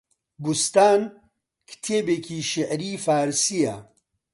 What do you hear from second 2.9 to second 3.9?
فارسییە